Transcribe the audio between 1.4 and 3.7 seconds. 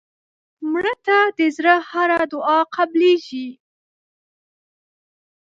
زړه هره دعا قبلیږي